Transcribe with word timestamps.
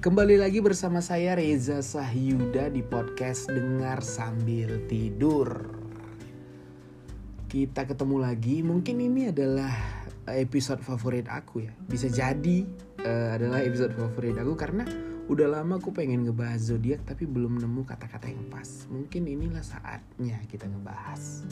Kembali 0.00 0.40
lagi 0.40 0.64
bersama 0.64 1.04
saya 1.04 1.36
Reza 1.36 1.84
Sahyuda 1.84 2.72
di 2.72 2.80
podcast 2.80 3.52
Dengar 3.52 4.00
Sambil 4.00 4.88
Tidur. 4.88 5.76
Kita 7.44 7.84
ketemu 7.84 8.16
lagi, 8.24 8.64
mungkin 8.64 8.96
ini 8.96 9.28
adalah 9.28 9.68
episode 10.24 10.80
favorit 10.80 11.28
aku 11.28 11.68
ya. 11.68 11.76
Bisa 11.84 12.08
jadi 12.08 12.64
uh, 13.04 13.36
adalah 13.36 13.60
episode 13.60 13.92
favorit 13.92 14.40
aku 14.40 14.56
karena 14.56 14.88
udah 15.28 15.60
lama 15.60 15.76
aku 15.76 15.92
pengen 15.92 16.24
ngebahas 16.24 16.72
zodiak 16.72 17.04
tapi 17.04 17.28
belum 17.28 17.60
nemu 17.60 17.84
kata-kata 17.84 18.32
yang 18.32 18.48
pas. 18.48 18.88
Mungkin 18.88 19.28
inilah 19.28 19.60
saatnya 19.60 20.40
kita 20.48 20.64
ngebahas. 20.64 21.44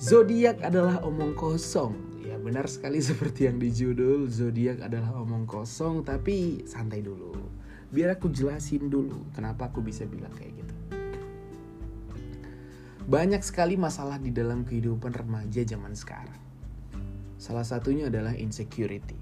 Zodiak 0.00 0.64
adalah 0.64 1.04
omong 1.04 1.36
kosong 1.36 2.11
benar 2.42 2.66
sekali 2.66 2.98
seperti 3.10 3.46
yang 3.46 3.62
di 3.62 3.70
judul 3.70 4.26
zodiak 4.26 4.82
adalah 4.82 5.16
omong 5.22 5.46
kosong 5.46 6.02
tapi 6.02 6.66
santai 6.66 7.00
dulu. 7.00 7.32
Biar 7.92 8.18
aku 8.18 8.28
jelasin 8.28 8.90
dulu 8.90 9.30
kenapa 9.32 9.70
aku 9.70 9.80
bisa 9.80 10.02
bilang 10.04 10.32
kayak 10.34 10.52
gitu. 10.58 10.74
Banyak 13.02 13.42
sekali 13.42 13.74
masalah 13.74 14.18
di 14.18 14.30
dalam 14.30 14.62
kehidupan 14.62 15.10
remaja 15.10 15.62
zaman 15.66 15.94
sekarang. 15.94 16.38
Salah 17.34 17.66
satunya 17.66 18.06
adalah 18.06 18.38
insecurity. 18.38 19.18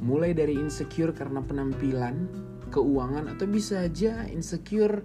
Mulai 0.00 0.32
dari 0.32 0.56
insecure 0.56 1.12
karena 1.12 1.44
penampilan, 1.44 2.24
keuangan 2.72 3.28
atau 3.36 3.44
bisa 3.44 3.84
aja 3.84 4.24
insecure 4.32 5.04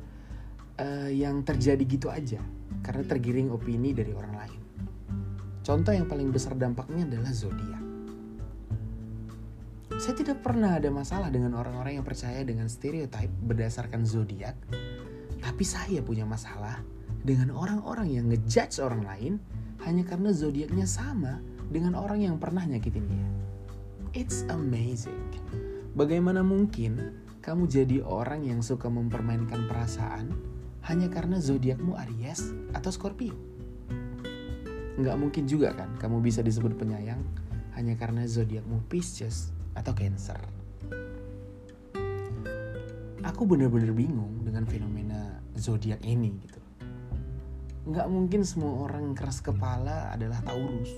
uh, 0.80 1.12
yang 1.12 1.44
terjadi 1.44 1.84
gitu 1.84 2.08
aja 2.08 2.40
karena 2.82 3.04
tergiring 3.04 3.52
opini 3.52 3.92
dari 3.92 4.16
orang 4.16 4.34
lain. 4.34 4.69
Contoh 5.70 5.94
yang 5.94 6.10
paling 6.10 6.34
besar 6.34 6.58
dampaknya 6.58 7.06
adalah 7.06 7.30
zodiak. 7.30 7.84
Saya 10.02 10.18
tidak 10.18 10.42
pernah 10.42 10.82
ada 10.82 10.90
masalah 10.90 11.30
dengan 11.30 11.54
orang-orang 11.54 12.02
yang 12.02 12.06
percaya 12.10 12.42
dengan 12.42 12.66
stereotip 12.66 13.30
berdasarkan 13.46 14.02
zodiak, 14.02 14.58
tapi 15.38 15.62
saya 15.62 16.02
punya 16.02 16.26
masalah 16.26 16.82
dengan 17.22 17.54
orang-orang 17.54 18.10
yang 18.10 18.26
ngejudge 18.34 18.82
orang 18.82 19.06
lain 19.06 19.34
hanya 19.86 20.02
karena 20.10 20.34
zodiaknya 20.34 20.90
sama 20.90 21.38
dengan 21.70 21.94
orang 21.94 22.26
yang 22.26 22.42
pernah 22.42 22.66
nyakitin 22.66 23.06
dia. 23.06 23.30
It's 24.18 24.50
amazing. 24.50 25.22
Bagaimana 25.94 26.42
mungkin 26.42 27.14
kamu 27.46 27.70
jadi 27.70 28.02
orang 28.02 28.42
yang 28.42 28.66
suka 28.66 28.90
mempermainkan 28.90 29.70
perasaan 29.70 30.34
hanya 30.90 31.14
karena 31.14 31.38
zodiakmu 31.38 31.94
Aries 31.94 32.58
atau 32.74 32.90
Scorpio? 32.90 33.59
Nggak 35.00 35.16
mungkin 35.16 35.48
juga 35.48 35.72
kan 35.72 35.96
kamu 35.96 36.20
bisa 36.20 36.44
disebut 36.44 36.76
penyayang 36.76 37.24
hanya 37.80 37.96
karena 37.96 38.28
zodiakmu 38.28 38.84
Pisces 38.92 39.56
atau 39.72 39.96
Cancer. 39.96 40.36
Aku 43.24 43.48
bener-bener 43.48 43.96
bingung 43.96 44.44
dengan 44.44 44.68
fenomena 44.68 45.40
zodiak 45.56 46.04
ini 46.04 46.36
gitu. 46.44 46.60
Nggak 47.88 48.08
mungkin 48.12 48.44
semua 48.44 48.92
orang 48.92 49.16
keras 49.16 49.40
kepala 49.40 50.12
adalah 50.12 50.44
Taurus. 50.44 50.92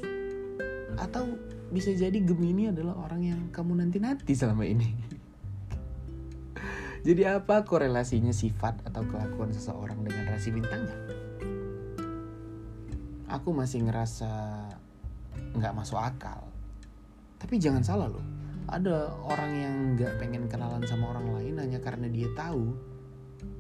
Atau 0.98 1.38
bisa 1.70 1.94
jadi 1.94 2.18
Gemini 2.18 2.74
adalah 2.74 2.98
orang 3.06 3.22
yang 3.22 3.42
kamu 3.54 3.86
nanti-nanti 3.86 4.34
selama 4.34 4.66
ini. 4.66 4.90
jadi 7.08 7.38
apa 7.38 7.62
korelasinya 7.62 8.34
sifat 8.34 8.82
atau 8.90 9.06
kelakuan 9.06 9.54
seseorang 9.54 10.02
dengan 10.02 10.34
rasi 10.34 10.50
bintangnya? 10.50 11.21
Aku 13.32 13.56
masih 13.56 13.88
ngerasa 13.88 14.30
nggak 15.56 15.74
masuk 15.74 15.98
akal. 15.98 16.44
Tapi 17.40 17.58
jangan 17.58 17.82
salah 17.82 18.12
loh, 18.12 18.22
ada 18.68 19.16
orang 19.26 19.52
yang 19.56 19.76
nggak 19.98 20.20
pengen 20.20 20.46
kenalan 20.52 20.84
sama 20.86 21.16
orang 21.16 21.32
lain 21.40 21.56
hanya 21.58 21.80
karena 21.80 22.12
dia 22.12 22.28
tahu 22.36 22.76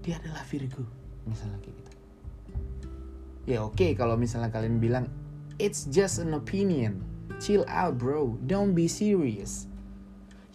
dia 0.05 0.21
adalah 0.21 0.45
Virgo, 0.45 0.85
misalnya 1.25 1.57
kayak 1.63 1.75
gitu. 1.81 1.91
Ya 3.49 3.65
oke 3.65 3.73
okay, 3.73 3.91
kalau 3.97 4.13
misalnya 4.19 4.53
kalian 4.53 4.77
bilang 4.77 5.09
it's 5.57 5.89
just 5.89 6.21
an 6.21 6.37
opinion, 6.37 7.01
chill 7.41 7.65
out 7.65 7.97
bro, 7.97 8.37
don't 8.45 8.77
be 8.77 8.85
serious. 8.85 9.65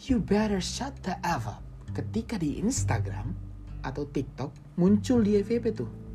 You 0.06 0.22
better 0.22 0.62
shut 0.62 0.94
the 1.02 1.18
F 1.24 1.48
up. 1.48 1.64
Ketika 1.96 2.36
di 2.36 2.60
Instagram 2.60 3.32
atau 3.80 4.04
TikTok 4.04 4.76
muncul 4.76 5.24
di 5.24 5.40
FVP 5.40 5.72
tuh 5.72 6.05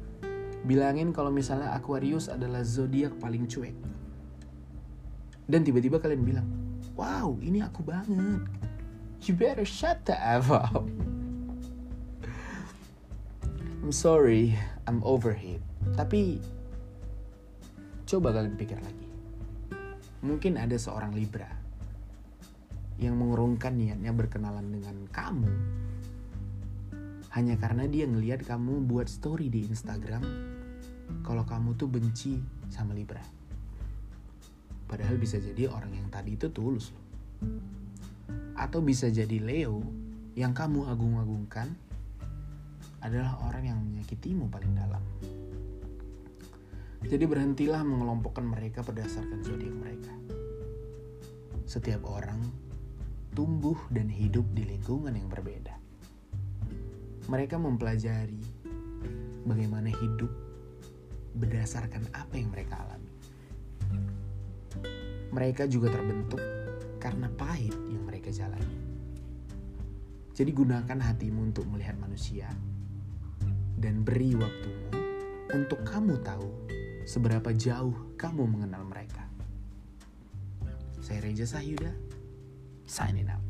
bilangin 0.65 1.09
kalau 1.09 1.33
misalnya 1.33 1.73
Aquarius 1.73 2.29
adalah 2.29 2.61
zodiak 2.61 3.17
paling 3.17 3.49
cuek. 3.49 3.73
Dan 5.49 5.65
tiba-tiba 5.65 5.99
kalian 5.99 6.23
bilang, 6.23 6.47
wow 6.95 7.35
ini 7.41 7.59
aku 7.65 7.81
banget. 7.83 8.45
You 9.25 9.37
better 9.37 9.65
shut 9.65 10.01
the 10.09 10.17
F 10.17 10.49
up. 10.49 10.85
I'm 13.81 13.93
sorry, 13.93 14.53
I'm 14.85 15.01
overheat. 15.01 15.61
Tapi 15.97 16.37
coba 18.05 18.33
kalian 18.33 18.53
pikir 18.57 18.77
lagi. 18.77 19.09
Mungkin 20.21 20.61
ada 20.61 20.77
seorang 20.77 21.17
Libra 21.17 21.49
yang 23.01 23.17
mengurungkan 23.17 23.73
niatnya 23.73 24.13
berkenalan 24.13 24.69
dengan 24.69 25.09
kamu 25.09 25.49
hanya 27.31 27.55
karena 27.55 27.87
dia 27.87 28.03
ngelihat 28.03 28.43
kamu 28.43 28.83
buat 28.83 29.07
story 29.07 29.47
di 29.47 29.63
Instagram 29.71 30.19
kalau 31.23 31.47
kamu 31.47 31.79
tuh 31.79 31.87
benci 31.87 32.35
sama 32.67 32.91
Libra. 32.91 33.23
Padahal 34.83 35.15
bisa 35.15 35.39
jadi 35.39 35.71
orang 35.71 35.95
yang 35.95 36.07
tadi 36.11 36.35
itu 36.35 36.51
tulus 36.51 36.91
loh. 36.91 37.07
Atau 38.59 38.83
bisa 38.83 39.07
jadi 39.07 39.39
Leo 39.39 39.79
yang 40.35 40.51
kamu 40.51 40.91
agung-agungkan 40.91 41.71
adalah 42.99 43.39
orang 43.47 43.63
yang 43.63 43.79
menyakitimu 43.79 44.51
paling 44.51 44.75
dalam. 44.75 45.03
Jadi 47.01 47.25
berhentilah 47.25 47.81
mengelompokkan 47.81 48.43
mereka 48.43 48.83
berdasarkan 48.83 49.39
zodiak 49.41 49.73
mereka. 49.73 50.13
Setiap 51.63 52.03
orang 52.11 52.43
tumbuh 53.31 53.79
dan 53.87 54.11
hidup 54.11 54.43
di 54.51 54.67
lingkungan 54.67 55.15
yang 55.15 55.31
berbeda 55.31 55.80
mereka 57.29 57.61
mempelajari 57.61 58.41
bagaimana 59.45 59.89
hidup 59.89 60.31
berdasarkan 61.37 62.09
apa 62.15 62.33
yang 62.37 62.49
mereka 62.49 62.81
alami. 62.81 63.11
Mereka 65.31 65.69
juga 65.71 65.93
terbentuk 65.93 66.41
karena 66.99 67.31
pahit 67.33 67.73
yang 67.89 68.03
mereka 68.03 68.29
jalani. 68.33 68.79
Jadi 70.31 70.51
gunakan 70.55 70.99
hatimu 70.99 71.53
untuk 71.53 71.67
melihat 71.67 71.95
manusia 71.99 72.47
dan 73.77 74.01
beri 74.05 74.35
waktumu 74.37 74.87
untuk 75.51 75.83
kamu 75.83 76.19
tahu 76.23 76.47
seberapa 77.03 77.51
jauh 77.51 78.15
kamu 78.15 78.47
mengenal 78.47 78.87
mereka. 78.87 79.27
Saya 81.01 81.25
Reja 81.25 81.43
Sahyuda, 81.49 81.91
signing 82.85 83.27
out. 83.27 83.43